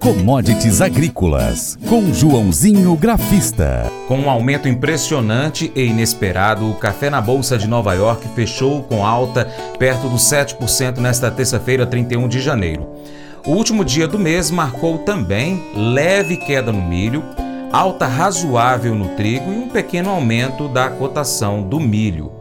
[0.00, 3.92] Commodities Agrícolas, com Joãozinho Grafista.
[4.08, 9.04] Com um aumento impressionante e inesperado, o café na Bolsa de Nova York fechou com
[9.04, 9.44] alta
[9.78, 12.88] perto dos 7% nesta terça-feira, 31 de janeiro.
[13.46, 17.22] O último dia do mês marcou também leve queda no milho,
[17.70, 22.39] alta razoável no trigo e um pequeno aumento da cotação do milho.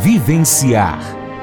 [0.00, 0.98] Vivenciar.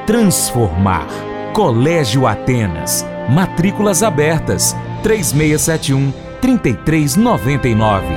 [0.06, 1.08] Transformar.
[1.54, 3.06] Colégio Atenas.
[3.30, 4.76] Matrículas abertas.
[5.04, 6.12] 3671
[6.42, 8.08] 3399.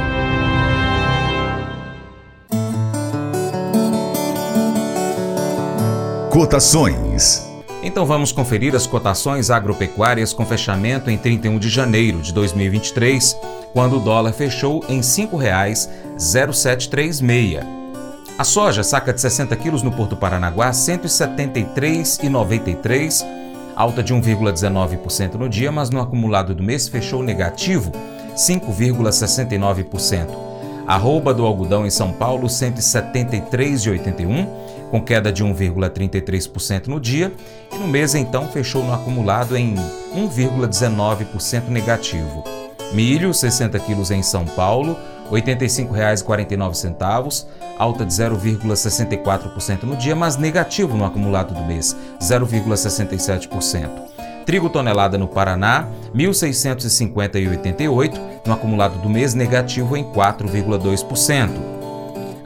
[6.30, 7.48] Cotações.
[7.82, 13.36] Então vamos conferir as cotações agropecuárias com fechamento em 31 de janeiro de 2023,
[13.72, 17.83] quando o dólar fechou em R$ 5,0736.
[18.36, 23.24] A soja, saca de 60 quilos no Porto Paranaguá, 173,93,
[23.76, 27.92] alta de 1,19% no dia, mas no acumulado do mês fechou negativo,
[28.34, 30.30] 5,69%.
[30.84, 34.48] Arroba do algodão em São Paulo, 173,81,
[34.90, 37.32] com queda de 1,33% no dia,
[37.72, 39.76] e no mês então fechou no acumulado em
[40.12, 42.42] 1,19% negativo.
[42.92, 44.98] Milho, 60 quilos em São Paulo,
[45.30, 47.46] R$ 85,49,
[47.78, 54.14] alta de 0,64% no dia, mas negativo no acumulado do mês, 0,67%.
[54.44, 61.48] Trigo tonelada no Paraná, R$ 1.650,88, no acumulado do mês negativo em 4,2%.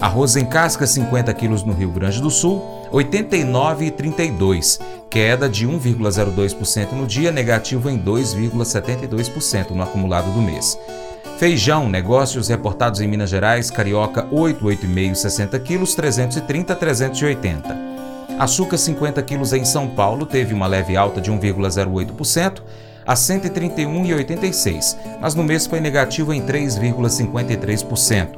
[0.00, 4.78] Arroz em casca 50 quilos no Rio Grande do Sul, R$ 89,32,
[5.10, 10.78] queda de 1,02% no dia, negativo em 2,72% no acumulado do mês.
[11.38, 17.78] Feijão, negócios reportados em Minas Gerais, Carioca 8, 8,5, 60 quilos, 330, 380.
[18.40, 22.60] Açúcar 50 quilos em São Paulo teve uma leve alta de 1,08%
[23.06, 28.30] a 131,86, mas no mês foi negativo em 3,53%.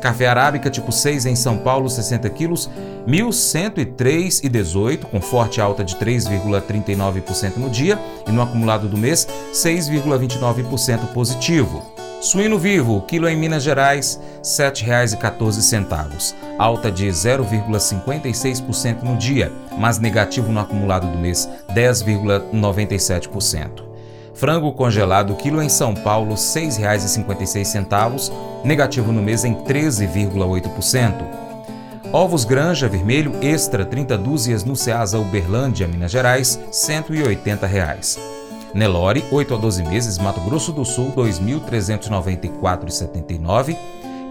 [0.00, 2.70] Café arábica tipo 6 em São Paulo, 60 quilos,
[3.08, 12.05] 1.103,18, com forte alta de 3,39% no dia e no acumulado do mês, 6,29% positivo.
[12.20, 20.50] Suíno vivo, quilo em Minas Gerais, R$ 7,14, alta de 0,56% no dia, mas negativo
[20.50, 23.84] no acumulado do mês, 10,97%.
[24.34, 28.32] Frango congelado, quilo em São Paulo, R$ 6,56,
[28.64, 31.12] negativo no mês em 13,8%.
[32.12, 38.18] Ovos Granja Vermelho Extra 30 dúzias no Ceasa Uberlândia, Minas Gerais, 180 reais.
[38.76, 43.74] Nelore, 8 a 12 meses, Mato Grosso do Sul, 2.394,79,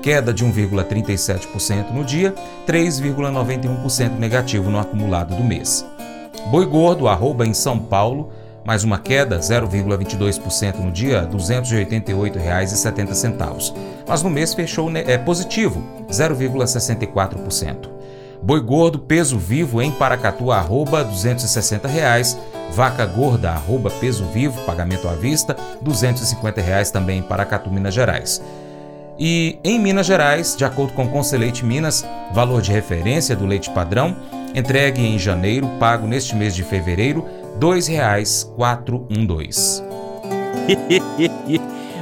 [0.04, 2.32] queda de 1,37% no dia,
[2.68, 5.84] 3,91% negativo no acumulado do mês.
[6.52, 8.30] Boi gordo, arroba em São Paulo,
[8.64, 13.74] mais uma queda, 0,22% no dia, R$ 288,70.
[14.08, 17.95] Mas no mês fechou é, positivo, 0,64%.
[18.42, 22.38] Boi gordo, peso vivo em Paracatu, arroba 260 reais,
[22.72, 28.42] Vaca gorda, arroba peso vivo, pagamento à vista, 250 reais também para Catu, Minas Gerais.
[29.18, 33.70] E em Minas Gerais, de acordo com o Conselheite Minas, valor de referência do leite
[33.70, 34.16] padrão,
[34.54, 39.84] entregue em janeiro, pago neste mês de fevereiro, R$ 2,412.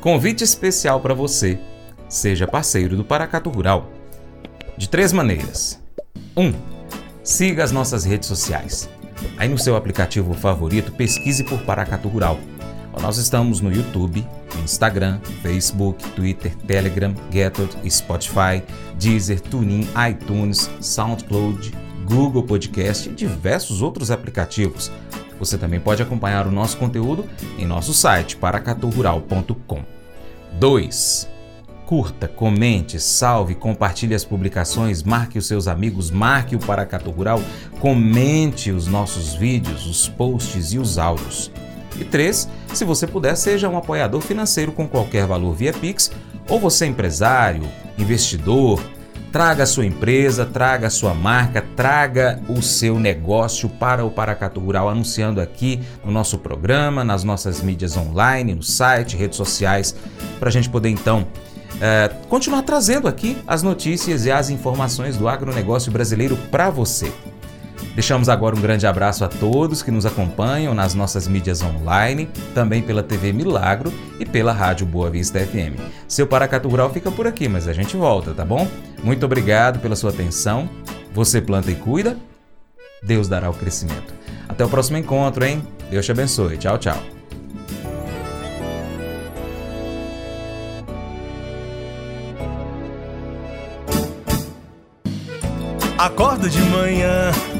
[0.00, 1.58] Convite especial para você.
[2.08, 3.90] Seja parceiro do Paracato Rural.
[4.76, 5.82] De três maneiras.
[6.36, 6.46] 1.
[6.46, 6.54] Um,
[7.24, 8.88] siga as nossas redes sociais.
[9.36, 12.38] Aí no seu aplicativo favorito, pesquise por Paracato Rural.
[13.02, 14.24] Nós estamos no YouTube,
[14.62, 18.62] Instagram, Facebook, Twitter, Telegram, Getter, Spotify,
[18.98, 21.72] Deezer, TuneIn, iTunes, SoundCloud,
[22.04, 24.90] Google Podcast e diversos outros aplicativos.
[25.38, 27.24] Você também pode acompanhar o nosso conteúdo
[27.58, 29.82] em nosso site paracaturural.com.
[30.58, 31.28] 2.
[31.86, 37.40] Curta, comente, salve, compartilhe as publicações, marque os seus amigos, marque o Paracato Rural,
[37.80, 41.50] comente os nossos vídeos, os posts e os áudios.
[41.98, 42.48] E 3.
[42.74, 46.10] Se você puder, seja um apoiador financeiro com qualquer valor via Pix,
[46.48, 47.66] ou você é empresário,
[47.98, 48.82] investidor,
[49.32, 54.58] Traga a sua empresa, traga a sua marca, traga o seu negócio para o Paracato
[54.58, 59.94] Rural, anunciando aqui no nosso programa, nas nossas mídias online, no site, redes sociais,
[60.38, 61.26] para a gente poder então
[61.80, 67.12] é, continuar trazendo aqui as notícias e as informações do agronegócio brasileiro para você.
[67.98, 72.80] Deixamos agora um grande abraço a todos que nos acompanham nas nossas mídias online, também
[72.80, 75.76] pela TV Milagro e pela Rádio Boa Vista FM.
[76.06, 78.68] Seu Paracatu Rural fica por aqui, mas a gente volta, tá bom?
[79.02, 80.70] Muito obrigado pela sua atenção.
[81.12, 82.16] Você planta e cuida,
[83.02, 84.14] Deus dará o crescimento.
[84.48, 85.60] Até o próximo encontro, hein?
[85.90, 86.56] Deus te abençoe.
[86.56, 87.02] Tchau, tchau.
[95.98, 96.87] Acorda de manhã